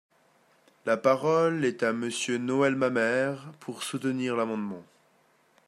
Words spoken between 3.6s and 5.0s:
soutenir l’amendement.